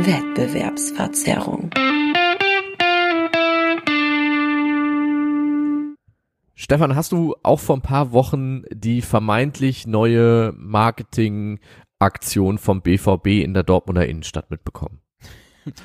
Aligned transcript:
Wettbewerbsverzerrung. 0.00 1.70
Stefan, 6.54 6.94
hast 6.94 7.10
du 7.10 7.34
auch 7.42 7.58
vor 7.58 7.76
ein 7.76 7.82
paar 7.82 8.12
Wochen 8.12 8.62
die 8.70 9.02
vermeintlich 9.02 9.88
neue 9.88 10.54
Marketingaktion 10.56 12.58
vom 12.58 12.80
BVB 12.80 13.42
in 13.42 13.54
der 13.54 13.64
Dortmunder 13.64 14.06
Innenstadt 14.06 14.52
mitbekommen? 14.52 15.00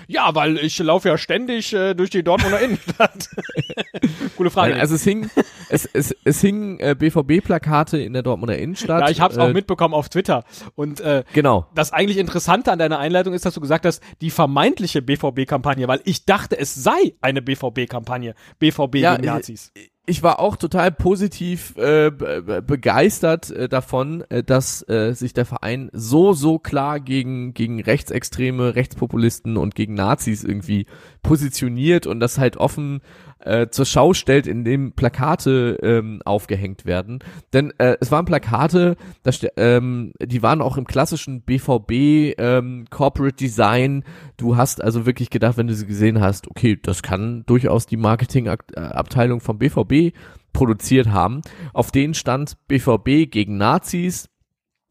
Ja, 0.08 0.34
weil 0.36 0.58
ich 0.58 0.78
laufe 0.80 1.10
ja 1.10 1.18
ständig 1.18 1.74
äh, 1.74 1.94
durch 1.94 2.10
die 2.10 2.24
Dortmunder 2.24 2.60
Innenstadt. 2.62 3.30
Coole 4.38 4.50
Frage. 4.50 4.76
Also 4.76 4.96
es 4.96 5.04
hing, 5.04 5.30
es, 5.70 5.86
es, 5.86 6.16
es 6.24 6.42
hingen 6.42 6.80
äh, 6.80 6.96
BVB-Plakate 6.98 7.98
in 8.00 8.14
der 8.14 8.24
Dortmunder 8.24 8.58
Innenstadt. 8.58 9.02
Ja, 9.02 9.10
ich 9.10 9.22
habe 9.22 9.34
es 9.34 9.40
auch 9.40 9.50
äh, 9.50 9.54
mitbekommen 9.54 9.94
auf 9.94 10.10
Twitter. 10.10 10.44
Und 10.76 11.00
äh, 11.02 11.24
Genau. 11.34 11.68
das 11.76 11.92
eigentlich 11.94 12.18
Interessante 12.18 12.72
an 12.72 12.80
deiner 12.80 13.00
Einleitung 13.00 13.34
ist, 13.34 13.46
dass 13.46 13.54
du 13.54 13.62
gesagt 13.62 13.86
hast, 13.86 14.02
die 14.22 14.30
vermeintliche 14.30 15.02
BVB-Kampagne, 15.02 15.88
weil 15.88 16.02
ich 16.06 16.26
dachte, 16.26 16.58
es 16.58 16.74
sei 16.76 17.16
eine 17.22 17.42
BVB-Kampagne. 17.42 18.36
BVB 18.60 18.96
Ja, 18.96 19.16
gegen 19.16 19.28
Nazis. 19.28 19.72
ich 19.76 19.92
war 20.22 20.40
auch 20.40 20.58
total 20.58 20.92
positiv 20.92 21.78
äh, 21.78 22.12
be- 22.12 22.42
be- 22.46 22.62
begeistert 22.62 23.52
äh, 23.52 23.70
davon, 23.70 24.22
äh, 24.30 24.44
dass 24.44 24.88
äh, 24.90 25.14
sich 25.14 25.34
der 25.34 25.46
Verein 25.46 25.90
so 25.94 26.34
so 26.34 26.60
klar 26.60 27.00
gegen 27.00 27.54
gegen 27.54 27.82
Rechtsextreme, 27.82 28.76
Rechtspopulisten 28.76 29.56
und 29.56 29.76
gegen 29.76 29.94
Nazis 29.94 30.44
irgendwie 30.44 30.88
positioniert 31.24 32.06
und 32.06 32.20
das 32.20 32.38
halt 32.38 32.58
offen 32.58 33.02
äh, 33.40 33.68
zur 33.70 33.86
Schau 33.86 34.14
stellt, 34.14 34.46
indem 34.48 34.92
Plakate 34.94 35.78
ähm, 35.82 36.22
aufgehängt 36.24 36.86
werden. 36.86 37.20
Denn 37.52 37.74
äh, 37.78 37.98
es 38.00 38.12
waren 38.12 38.26
Plakate, 38.26 38.96
da 39.24 39.32
ste- 39.32 39.52
ähm, 39.58 40.14
die 40.22 40.44
waren 40.44 40.62
auch 40.62 40.78
im 40.78 40.86
klassischen 40.86 41.42
BVB 41.42 42.36
ähm, 42.38 42.86
Corporate 42.90 43.36
Design. 43.36 44.04
Du 44.38 44.56
hast 44.58 44.84
also 44.84 45.06
wirklich 45.06 45.30
gedacht, 45.30 45.58
wenn 45.58 45.68
du 45.68 45.76
sie 45.76 45.88
gesehen 45.88 46.22
hast, 46.22 46.48
okay, 46.50 46.78
das 46.82 47.02
kann 47.04 47.44
durchaus 47.46 47.86
die 47.86 47.98
Marketingabteilung 47.98 49.40
vom 49.42 49.58
BVB 49.58 50.16
produziert 50.54 51.08
haben. 51.08 51.42
Auf 51.74 51.92
denen 51.92 52.14
stand 52.14 52.58
BVB 52.68 53.30
gegen 53.32 53.58
Nazis. 53.58 54.30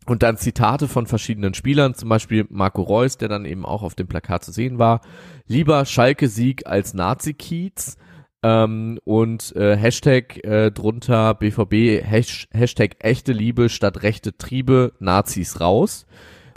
Und 0.07 0.23
dann 0.23 0.37
Zitate 0.37 0.89
von 0.89 1.07
verschiedenen 1.07 1.55
Spielern, 1.55 1.95
zum 1.95 2.09
Beispiel 2.09 2.47
Marco 2.51 2.83
Reus, 2.83 3.19
der 3.19 3.29
dann 3.29 3.45
eben 3.45 3.65
auch 3.65 3.83
auf 3.83 3.95
dem 3.95 4.09
Plakat 4.09 4.45
zu 4.45 4.51
sehen 4.51 4.79
war. 4.79 5.01
Lieber 5.47 5.85
Schalke-Sieg 5.85 6.67
als 6.67 6.93
Nazi-Kiez. 6.95 7.97
Ähm, 8.45 8.99
und 9.05 9.55
äh, 9.55 9.77
Hashtag 9.77 10.45
äh, 10.45 10.73
drunter 10.73 11.35
BVB, 11.35 12.05
Hash, 12.05 12.49
Hashtag 12.51 12.97
echte 12.99 13.33
Liebe 13.33 13.69
statt 13.69 14.03
rechte 14.03 14.37
Triebe, 14.37 14.93
Nazis 14.99 15.61
raus. 15.61 16.07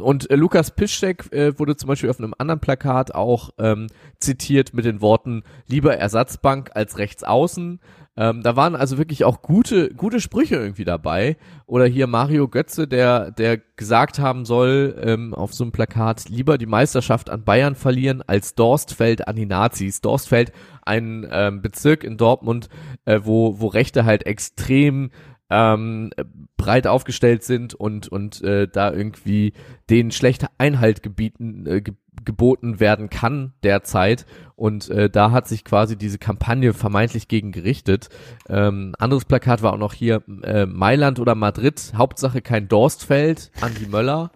Und 0.01 0.29
äh, 0.29 0.35
Lukas 0.35 0.71
Piszczek 0.71 1.31
äh, 1.31 1.57
wurde 1.59 1.77
zum 1.77 1.87
Beispiel 1.87 2.09
auf 2.09 2.19
einem 2.19 2.33
anderen 2.37 2.59
Plakat 2.59 3.13
auch 3.13 3.51
ähm, 3.59 3.87
zitiert 4.19 4.73
mit 4.73 4.85
den 4.85 5.01
Worten 5.01 5.43
lieber 5.67 5.95
Ersatzbank 5.95 6.71
als 6.73 6.97
Rechtsaußen. 6.97 7.79
Ähm, 8.17 8.43
da 8.43 8.55
waren 8.55 8.75
also 8.75 8.97
wirklich 8.97 9.25
auch 9.25 9.41
gute, 9.41 9.93
gute 9.93 10.21
Sprüche 10.21 10.55
irgendwie 10.55 10.85
dabei. 10.85 11.37
Oder 11.65 11.85
hier 11.85 12.07
Mario 12.07 12.47
Götze, 12.47 12.87
der, 12.87 13.31
der 13.31 13.57
gesagt 13.57 14.19
haben 14.19 14.45
soll 14.45 14.95
ähm, 15.03 15.33
auf 15.33 15.53
so 15.53 15.63
einem 15.63 15.71
Plakat, 15.71 16.29
lieber 16.29 16.57
die 16.57 16.65
Meisterschaft 16.65 17.29
an 17.29 17.43
Bayern 17.43 17.75
verlieren 17.75 18.23
als 18.25 18.55
Dorstfeld 18.55 19.27
an 19.27 19.35
die 19.35 19.45
Nazis. 19.45 19.99
Dorstfeld, 19.99 20.53
ein 20.83 21.27
ähm, 21.29 21.61
Bezirk 21.61 22.03
in 22.03 22.17
Dortmund, 22.17 22.69
äh, 23.05 23.19
wo, 23.23 23.59
wo 23.59 23.67
Rechte 23.67 24.05
halt 24.05 24.25
extrem 24.25 25.11
ähm, 25.49 26.11
breit 26.57 26.87
aufgestellt 26.87 27.43
sind 27.43 27.73
und 27.73 28.07
und 28.07 28.41
äh, 28.41 28.67
da 28.67 28.91
irgendwie 28.91 29.53
denen 29.89 30.11
schlechter 30.11 30.49
Einhalt 30.57 31.03
gebieten 31.03 31.65
äh, 31.67 31.81
ge 31.81 31.93
geboten 32.23 32.79
werden 32.79 33.09
kann 33.09 33.51
derzeit 33.61 34.25
und 34.55 34.89
äh, 34.89 35.09
da 35.09 35.31
hat 35.31 35.49
sich 35.49 35.65
quasi 35.65 35.97
diese 35.97 36.17
Kampagne 36.17 36.73
vermeintlich 36.73 37.27
gegen 37.27 37.51
gerichtet. 37.51 38.07
Ähm, 38.47 38.95
anderes 38.97 39.25
Plakat 39.25 39.61
war 39.61 39.73
auch 39.73 39.77
noch 39.77 39.91
hier 39.91 40.23
äh, 40.41 40.65
Mailand 40.65 41.19
oder 41.19 41.35
Madrid, 41.35 41.91
Hauptsache 41.95 42.41
kein 42.41 42.69
Dorstfeld, 42.69 43.51
Andi 43.59 43.87
Möller. 43.87 44.31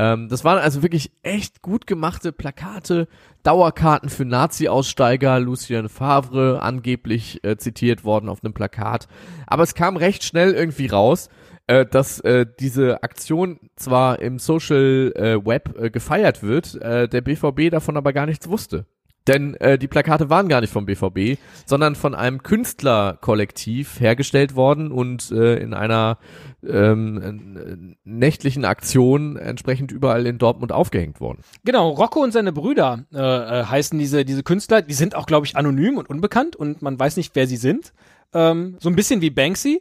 Ähm, 0.00 0.28
das 0.30 0.44
waren 0.44 0.58
also 0.58 0.82
wirklich 0.82 1.12
echt 1.22 1.60
gut 1.60 1.86
gemachte 1.86 2.32
Plakate, 2.32 3.06
Dauerkarten 3.42 4.08
für 4.08 4.24
Nazi-Aussteiger, 4.24 5.38
Lucien 5.40 5.90
Favre 5.90 6.62
angeblich 6.62 7.44
äh, 7.44 7.58
zitiert 7.58 8.02
worden 8.02 8.30
auf 8.30 8.42
einem 8.42 8.54
Plakat. 8.54 9.08
Aber 9.46 9.62
es 9.62 9.74
kam 9.74 9.98
recht 9.98 10.24
schnell 10.24 10.52
irgendwie 10.52 10.86
raus, 10.86 11.28
äh, 11.66 11.84
dass 11.84 12.18
äh, 12.20 12.46
diese 12.60 13.02
Aktion 13.02 13.60
zwar 13.76 14.20
im 14.20 14.38
Social 14.38 15.12
äh, 15.16 15.44
Web 15.44 15.78
äh, 15.78 15.90
gefeiert 15.90 16.42
wird, 16.42 16.76
äh, 16.76 17.06
der 17.06 17.20
BVB 17.20 17.70
davon 17.70 17.98
aber 17.98 18.14
gar 18.14 18.24
nichts 18.24 18.48
wusste. 18.48 18.86
Denn 19.30 19.54
äh, 19.54 19.78
die 19.78 19.86
Plakate 19.86 20.28
waren 20.28 20.48
gar 20.48 20.60
nicht 20.60 20.72
vom 20.72 20.86
BVB, 20.86 21.38
sondern 21.64 21.94
von 21.94 22.16
einem 22.16 22.42
Künstlerkollektiv 22.42 24.00
hergestellt 24.00 24.56
worden 24.56 24.90
und 24.90 25.30
äh, 25.30 25.56
in 25.58 25.72
einer 25.72 26.18
ähm, 26.66 27.56
äh, 27.56 27.96
nächtlichen 28.02 28.64
Aktion 28.64 29.36
entsprechend 29.36 29.92
überall 29.92 30.26
in 30.26 30.38
Dortmund 30.38 30.72
aufgehängt 30.72 31.20
worden. 31.20 31.42
Genau, 31.64 31.90
Rocco 31.90 32.20
und 32.20 32.32
seine 32.32 32.52
Brüder 32.52 33.04
äh, 33.14 33.18
äh, 33.18 33.64
heißen 33.66 33.96
diese, 33.96 34.24
diese 34.24 34.42
Künstler. 34.42 34.82
Die 34.82 34.94
sind 34.94 35.14
auch, 35.14 35.26
glaube 35.26 35.46
ich, 35.46 35.56
anonym 35.56 35.96
und 35.96 36.10
unbekannt 36.10 36.56
und 36.56 36.82
man 36.82 36.98
weiß 36.98 37.16
nicht, 37.16 37.36
wer 37.36 37.46
sie 37.46 37.56
sind. 37.56 37.92
Ähm, 38.34 38.78
so 38.80 38.88
ein 38.88 38.96
bisschen 38.96 39.20
wie 39.20 39.30
Banksy. 39.30 39.80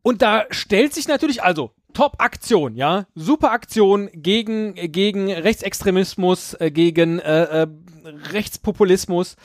Und 0.00 0.22
da 0.22 0.44
stellt 0.48 0.94
sich 0.94 1.06
natürlich, 1.06 1.42
also, 1.42 1.72
Top-Aktion, 1.94 2.76
ja, 2.76 3.06
super 3.14 3.52
Aktion 3.52 4.10
gegen, 4.12 4.74
gegen 4.74 5.30
Rechtsextremismus, 5.30 6.54
äh, 6.54 6.70
gegen 6.70 7.20
äh, 7.20 7.62
äh, 7.62 7.66
Rechtspopulismus. 8.32 9.36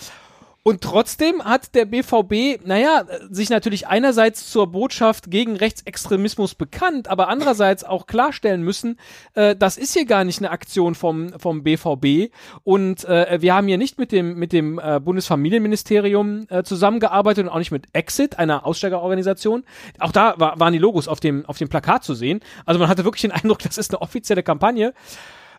Und 0.62 0.82
trotzdem 0.82 1.44
hat 1.44 1.74
der 1.74 1.86
BVB, 1.86 2.66
naja, 2.66 3.06
sich 3.30 3.50
natürlich 3.50 3.88
einerseits 3.88 4.52
zur 4.52 4.68
Botschaft 4.68 5.32
gegen 5.32 5.56
Rechtsextremismus 5.56 6.54
bekannt, 6.54 7.08
aber 7.08 7.30
andererseits 7.30 7.86
auch 7.86 8.08
klarstellen 8.08 8.62
müssen, 8.62 9.00
äh, 9.36 9.56
das 9.56 9.78
ist 9.78 9.94
hier 9.94 10.06
gar 10.06 10.26
nicht 10.26 10.40
eine 10.40 10.52
Aktion 10.52 10.96
vom, 10.96 11.32
vom 11.40 11.64
BVB. 11.64 12.34
Und 12.64 13.06
äh, 13.06 13.42
wir 13.42 13.56
haben 13.56 13.68
hier 13.68 13.78
nicht 13.78 13.98
mit 13.98 14.12
dem, 14.12 14.36
mit 14.36 14.52
dem 14.52 14.80
äh, 14.80 15.00
Bundesfamilienministerium 15.00 16.46
äh, 16.50 16.64
zusammengearbeitet 16.64 17.46
und 17.46 17.50
auch 17.50 17.60
nicht 17.60 17.72
mit 17.72 17.88
Exit, 17.94 18.38
einer 18.38 18.66
Aussteigerorganisation. 18.66 19.64
Auch 20.00 20.12
da 20.12 20.36
war, 20.38 20.60
waren 20.60 20.74
die 20.74 20.80
Logos 20.80 21.08
auf 21.08 21.22
dem, 21.22 21.46
auf 21.46 21.58
dem 21.58 21.70
Plakat 21.70 22.04
zu 22.04 22.14
sehen. 22.14 22.42
Also 22.66 22.80
man 22.80 22.90
hatte 22.90 23.06
wirklich 23.06 23.22
den 23.22 23.32
Eindruck, 23.32 23.60
das 23.60 23.78
ist 23.78 23.92
eine 23.92 24.02
offizielle 24.02 24.44
Kampagne. 24.44 24.94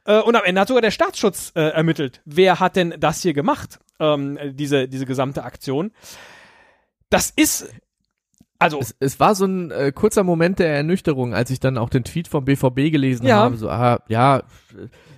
Äh, 0.05 0.21
und 0.21 0.37
am 0.37 0.45
Ende 0.45 0.61
hat 0.61 0.69
sogar 0.69 0.83
der 0.83 0.91
Staatsschutz 0.91 1.53
äh, 1.55 1.61
ermittelt. 1.71 2.21
Wer 2.27 2.61
hat 2.61 2.77
denn 2.77 2.95
das 2.99 3.23
hier 3.23 3.33
gemacht? 3.33 3.79
Ähm, 4.01 4.39
diese, 4.55 4.89
diese 4.89 5.07
gesamte 5.07 5.45
Aktion. 5.45 5.93
Das 7.11 7.31
ist. 7.31 7.69
Also, 8.59 8.79
Es, 8.79 8.95
es 9.01 9.21
war 9.21 9.35
so 9.35 9.47
ein 9.47 9.71
äh, 9.71 9.91
kurzer 9.95 10.23
Moment 10.23 10.59
der 10.59 10.75
Ernüchterung, 10.75 11.35
als 11.35 11.51
ich 11.51 11.61
dann 11.61 11.79
auch 11.79 11.89
den 11.89 12.05
Tweet 12.05 12.29
vom 12.29 12.45
BVB 12.45 12.91
gelesen 12.93 13.27
Ja. 13.27 13.37
habe. 13.37 13.57
So, 13.57 13.71
ah, 13.71 14.01
ja, 14.09 14.43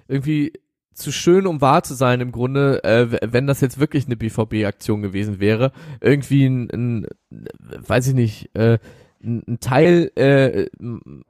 irgendwie 0.06 0.52
zu 0.94 1.10
schön, 1.10 1.46
um 1.46 1.60
wahr 1.60 1.82
zu 1.82 1.94
sein 1.94 2.20
im 2.20 2.30
Grunde, 2.32 2.84
äh, 2.84 3.18
wenn 3.32 3.46
das 3.46 3.60
jetzt 3.60 3.80
wirklich 3.80 4.06
eine 4.06 4.16
BVB-Aktion 4.16 5.02
gewesen 5.02 5.40
wäre. 5.40 5.72
Irgendwie 6.00 6.44
ein, 6.46 6.68
ein 6.70 7.06
weiß 7.30 8.08
ich 8.08 8.14
nicht, 8.14 8.54
äh, 8.54 8.78
ein 9.24 9.58
Teil 9.60 10.10
äh, 10.16 10.66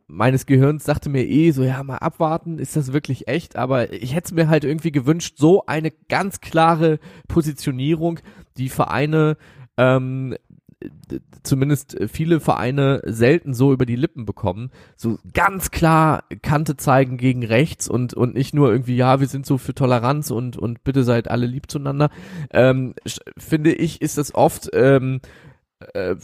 meines 0.06 0.47
Gehirns 0.47 0.84
sagte 0.84 1.08
mir 1.08 1.26
eh 1.26 1.50
so, 1.50 1.62
ja, 1.62 1.82
mal 1.82 1.98
abwarten, 1.98 2.58
ist 2.58 2.76
das 2.76 2.92
wirklich 2.92 3.28
echt? 3.28 3.56
Aber 3.56 3.92
ich 3.92 4.14
hätte 4.14 4.26
es 4.26 4.32
mir 4.32 4.48
halt 4.48 4.64
irgendwie 4.64 4.92
gewünscht, 4.92 5.34
so 5.36 5.66
eine 5.66 5.92
ganz 6.08 6.41
klare 6.41 6.98
Positionierung, 7.28 8.20
die 8.56 8.69
Vereine 8.69 9.36
ähm, 9.76 10.34
zumindest 11.42 11.97
viele 12.10 12.41
Vereine 12.41 13.02
selten 13.04 13.54
so 13.54 13.72
über 13.72 13.86
die 13.86 13.97
Lippen 13.97 14.25
bekommen, 14.25 14.70
so 14.97 15.19
ganz 15.32 15.70
klar 15.70 16.25
Kante 16.42 16.76
zeigen 16.76 17.16
gegen 17.16 17.44
rechts 17.44 17.88
und 17.88 18.14
und 18.14 18.34
nicht 18.34 18.54
nur 18.54 18.70
irgendwie 18.70 18.97
ja 18.97 19.20
wir 19.20 19.28
sind 19.28 19.46
so 19.46 19.58
für 19.58 19.75
Toleranz 19.75 20.31
und 20.31 20.56
und 20.56 20.84
bitte 20.84 21.05
seid 21.05 21.28
alle 21.28 21.46
lieb 21.46 21.70
zueinander. 21.70 22.11
Ähm, 22.50 22.94
finde 23.37 23.72
ich 23.72 24.02
ist 24.02 24.19
es 24.19 24.34
oft 24.34 24.70
ähm, 24.72 25.20
äh, 25.94 26.17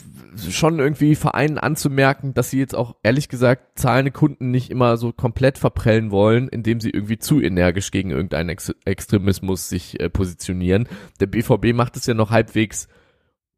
schon 0.51 0.79
irgendwie 0.79 1.15
Vereinen 1.15 1.59
anzumerken, 1.59 2.35
dass 2.35 2.51
sie 2.51 2.59
jetzt 2.59 2.75
auch 2.75 2.97
ehrlich 3.03 3.29
gesagt 3.29 3.79
zahlende 3.79 4.11
Kunden 4.11 4.51
nicht 4.51 4.71
immer 4.71 4.97
so 4.97 5.13
komplett 5.13 5.59
verprellen 5.59 6.11
wollen, 6.11 6.49
indem 6.49 6.81
sie 6.81 6.91
irgendwie 6.91 7.19
zu 7.19 7.41
energisch 7.41 7.91
gegen 7.91 8.11
irgendeinen 8.11 8.49
Ex 8.51 8.75
Extremismus 8.85 9.69
sich 9.69 10.01
äh, 10.01 10.09
positionieren. 10.09 10.89
Der 11.21 11.27
BVB 11.27 11.75
macht 11.75 11.97
es 11.97 12.07
ja 12.07 12.15
noch 12.15 12.31
halbwegs 12.31 12.89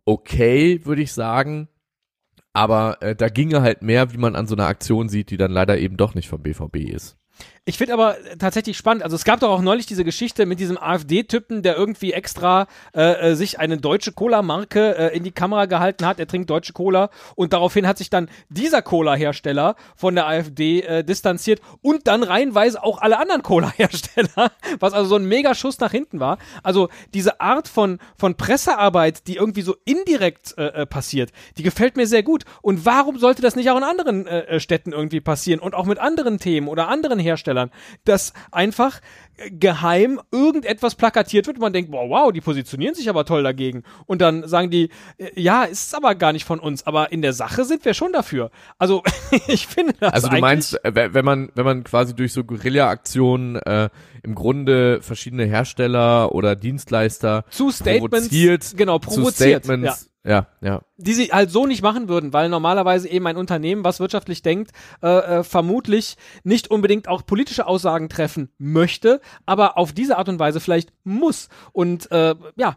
okay, 0.05 0.85
würde 0.85 1.03
ich 1.03 1.13
sagen. 1.13 1.69
Aber 2.53 3.01
äh, 3.01 3.15
da 3.15 3.29
ginge 3.29 3.63
halt 3.63 3.83
mehr, 3.83 4.13
wie 4.13 4.19
man 4.19 4.35
an 4.35 4.47
so 4.47 4.57
einer 4.57 4.67
Aktion 4.67 5.09
sieht, 5.09 5.31
die 5.31 5.37
dann 5.37 5.53
leider 5.53 5.79
eben 5.79 5.97
doch 5.97 6.15
nicht 6.15 6.29
vom 6.29 6.43
BVB 6.43 6.77
ist. 6.77 7.17
Ich 7.67 7.77
finde 7.77 7.93
aber 7.93 8.17
tatsächlich 8.39 8.79
spannend. 8.79 9.03
Also 9.03 9.17
es 9.17 9.25
gab 9.25 9.41
doch 9.41 9.51
auch 9.51 9.61
neulich 9.61 9.85
diese 9.85 10.03
Geschichte 10.03 10.47
mit 10.47 10.59
diesem 10.61 10.79
AfD-Typen, 10.79 11.63
der 11.63 11.77
irgendwie 11.77 12.13
extra 12.15 12.67
äh, 12.97 13.31
äh, 13.31 13.35
sich 13.37 13.61
eine 13.61 13.77
deutsche 13.77 14.13
Cola-Marke 14.13 14.97
äh, 14.97 15.17
in 15.17 15.25
die 15.25 15.31
Kamera 15.31 15.67
gehalten 15.67 16.07
hat. 16.07 16.19
Er 16.19 16.27
trinkt 16.27 16.49
deutsche 16.49 16.73
Cola 16.73 17.11
und 17.37 17.53
daraufhin 17.53 17.87
hat 17.87 17.99
sich 17.99 18.09
dann 18.09 18.31
dieser 18.49 18.81
Cola-Hersteller 18.81 19.77
von 19.95 20.15
der 20.15 20.27
AfD 20.27 20.81
äh, 20.81 21.05
distanziert 21.05 21.61
und 21.83 22.07
dann 22.07 22.23
reihenweise 22.23 22.83
auch 22.83 23.03
alle 23.03 23.19
anderen 23.19 23.43
Cola-Hersteller, 23.43 24.53
was 24.81 24.95
also 24.95 25.11
so 25.11 25.17
ein 25.17 25.27
Megaschuss 25.27 25.79
nach 25.81 25.91
hinten 25.91 26.19
war. 26.19 26.39
Also 26.63 26.89
diese 27.13 27.43
Art 27.43 27.69
von 27.69 27.99
von 28.17 28.37
Pressearbeit, 28.37 29.27
die 29.27 29.37
irgendwie 29.37 29.63
so 29.63 29.77
indirekt 29.85 30.57
äh, 30.57 30.83
äh 30.83 30.87
passiert, 30.87 31.31
die 31.59 31.63
gefällt 31.63 31.99
mir 31.99 32.07
sehr 32.07 32.23
gut. 32.23 32.45
Und 32.63 32.87
warum 32.87 33.19
sollte 33.19 33.43
das 33.43 33.55
nicht 33.55 33.71
auch 33.71 33.77
in 33.77 33.85
anderen 33.85 34.27
äh, 34.27 34.41
äh 34.41 34.61
Städten 34.61 34.93
irgendwie 34.93 35.21
passieren 35.21 35.61
und 35.61 35.75
auch 35.75 35.85
mit 35.85 35.99
anderen 35.99 36.39
Themen 36.39 36.67
oder 36.67 36.89
anderen 36.89 37.19
Herstellern? 37.19 37.60
Herstellern, 37.61 37.71
dass 38.05 38.33
einfach 38.51 39.01
geheim 39.51 40.21
irgendetwas 40.31 40.95
plakatiert 40.95 41.47
wird 41.47 41.59
man 41.59 41.73
denkt, 41.73 41.93
wow, 41.93 42.09
wow, 42.09 42.33
die 42.33 42.41
positionieren 42.41 42.95
sich 42.95 43.09
aber 43.09 43.25
toll 43.25 43.43
dagegen. 43.43 43.83
Und 44.07 44.21
dann 44.21 44.47
sagen 44.47 44.71
die, 44.71 44.91
äh, 45.19 45.31
ja, 45.41 45.65
ist 45.65 45.95
aber 45.95 46.15
gar 46.15 46.33
nicht 46.33 46.45
von 46.45 46.61
uns, 46.61 46.87
aber 46.87 47.13
in 47.13 47.23
der 47.23 47.33
Sache 47.33 47.65
sind 47.65 47.85
wir 47.85 47.95
schon 47.95 48.13
dafür. 48.13 48.51
Also 48.79 49.03
ich 49.47 49.67
finde 49.67 49.95
das 49.99 50.13
Also 50.13 50.29
du 50.29 50.39
meinst, 50.39 50.85
äh, 50.85 51.15
wenn 51.15 51.25
man, 51.25 51.51
wenn 51.55 51.65
man 51.65 51.85
quasi 51.85 52.15
durch 52.15 52.33
so 52.33 52.45
Guerilla-Aktionen 52.45 53.57
äh, 53.57 53.89
im 54.23 54.35
Grunde 54.35 55.01
verschiedene 55.03 55.45
Hersteller 55.45 56.35
oder 56.35 56.57
Dienstleister 56.57 57.45
zu 57.51 57.71
Statements, 57.71 58.29
provoziert, 58.29 58.75
genau, 58.77 58.99
provoziert, 58.99 59.65
zu 59.65 59.73
Statements, 59.73 60.03
ja 60.03 60.11
ja, 60.23 60.49
ja. 60.61 60.83
Die 60.99 61.15
sie 61.15 61.27
halt 61.33 61.51
so 61.51 61.67
nicht 61.67 61.83
machen 61.83 62.09
würden, 62.09 62.35
weil 62.35 62.51
normalerweise 62.51 63.09
eben 63.09 63.27
ein 63.27 63.39
Unternehmen, 63.39 63.85
was 63.85 64.01
wirtschaftlich 64.01 64.43
denkt, 64.43 64.73
äh, 65.03 65.09
äh, 65.09 65.45
vermutlich 65.45 66.19
nicht 66.45 66.71
unbedingt 66.71 67.09
auch 67.09 67.25
politische 67.25 67.67
Aussagen 67.67 68.11
treffen 68.11 68.51
möchte, 68.59 69.23
aber 69.47 69.79
auf 69.79 69.93
diese 69.93 70.19
Art 70.19 70.29
und 70.29 70.39
Weise 70.39 70.61
vielleicht 70.61 70.93
muss. 71.05 71.49
Und 71.73 72.11
äh, 72.11 72.35
ja, 72.57 72.77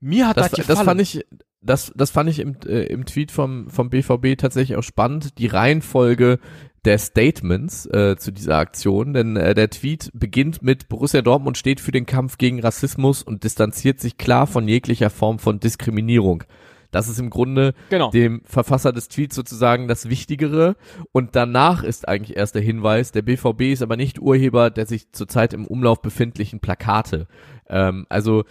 mir 0.00 0.28
hat 0.28 0.36
das, 0.36 0.50
das 0.50 0.56
gefallen. 0.58 0.76
Das 0.76 0.84
fand 0.84 1.00
ich, 1.00 1.26
das, 1.60 1.92
das 1.96 2.10
fand 2.10 2.30
ich 2.30 2.38
im, 2.38 2.56
äh, 2.66 2.84
im 2.86 3.06
Tweet 3.06 3.30
vom, 3.30 3.70
vom 3.70 3.90
BVB 3.90 4.36
tatsächlich 4.38 4.76
auch 4.76 4.82
spannend, 4.82 5.38
die 5.38 5.46
Reihenfolge 5.46 6.38
der 6.84 6.98
Statements 6.98 7.86
äh, 7.86 8.16
zu 8.18 8.30
dieser 8.30 8.58
Aktion, 8.58 9.14
denn 9.14 9.36
äh, 9.36 9.54
der 9.54 9.70
Tweet 9.70 10.10
beginnt 10.12 10.62
mit 10.62 10.88
Borussia 10.88 11.22
Dortmund 11.22 11.56
steht 11.56 11.80
für 11.80 11.92
den 11.92 12.04
Kampf 12.04 12.36
gegen 12.36 12.60
Rassismus 12.60 13.22
und 13.22 13.44
distanziert 13.44 14.00
sich 14.00 14.18
klar 14.18 14.46
von 14.46 14.68
jeglicher 14.68 15.08
Form 15.08 15.38
von 15.38 15.60
Diskriminierung. 15.60 16.44
Das 16.94 17.08
ist 17.08 17.18
im 17.18 17.30
Grunde 17.30 17.74
genau. 17.90 18.10
dem 18.10 18.42
Verfasser 18.44 18.92
des 18.92 19.08
Tweets 19.08 19.34
sozusagen 19.34 19.88
das 19.88 20.08
Wichtigere. 20.08 20.76
Und 21.12 21.34
danach 21.36 21.82
ist 21.82 22.06
eigentlich 22.08 22.36
erst 22.36 22.54
der 22.54 22.62
Hinweis, 22.62 23.12
der 23.12 23.22
BVB 23.22 23.62
ist 23.72 23.82
aber 23.82 23.96
nicht 23.96 24.20
Urheber 24.20 24.70
der 24.70 24.86
sich 24.86 25.12
zurzeit 25.12 25.52
im 25.52 25.66
Umlauf 25.66 26.02
befindlichen 26.02 26.60
Plakate. 26.60 27.26
Ähm, 27.68 28.06
also 28.08 28.44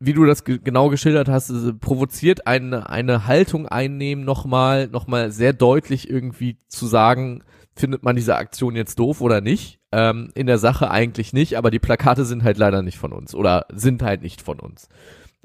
wie 0.00 0.12
du 0.12 0.24
das 0.24 0.44
ge 0.44 0.60
genau 0.62 0.90
geschildert 0.90 1.28
hast, 1.28 1.52
provoziert 1.80 2.46
eine, 2.46 2.88
eine 2.88 3.26
Haltung 3.26 3.66
einnehmen, 3.66 4.24
nochmal, 4.24 4.86
nochmal 4.86 5.32
sehr 5.32 5.52
deutlich 5.52 6.08
irgendwie 6.08 6.58
zu 6.68 6.86
sagen, 6.86 7.42
findet 7.74 8.02
man 8.04 8.16
diese 8.16 8.36
Aktion 8.36 8.76
jetzt 8.76 8.98
doof 8.98 9.20
oder 9.20 9.40
nicht? 9.40 9.80
Ähm, 9.90 10.30
in 10.34 10.46
der 10.46 10.58
Sache 10.58 10.90
eigentlich 10.90 11.32
nicht, 11.32 11.56
aber 11.56 11.70
die 11.70 11.78
Plakate 11.78 12.24
sind 12.24 12.44
halt 12.44 12.58
leider 12.58 12.82
nicht 12.82 12.98
von 12.98 13.12
uns 13.12 13.34
oder 13.34 13.66
sind 13.72 14.02
halt 14.02 14.22
nicht 14.22 14.42
von 14.42 14.60
uns. 14.60 14.88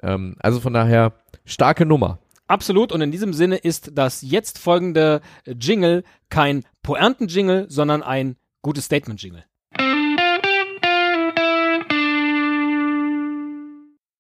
Ähm, 0.01 0.36
also 0.39 0.60
von 0.60 0.74
daher, 0.74 1.13
starke 1.45 1.86
Nummer. 1.86 2.19
Absolut. 2.48 2.92
Und 2.92 3.01
in 3.01 3.12
diesem 3.12 3.34
Sinne 3.34 3.57
ist 3.57 3.92
das 3.94 4.22
jetzt 4.22 4.60
folgende 4.60 5.22
Jingle 5.45 6.04
kein 6.30 6.63
Pointen-Jingle, 6.81 7.68
sondern 7.69 8.04
ein 8.04 8.36
gutes 8.62 8.86
Statement-Jingle. 8.86 9.45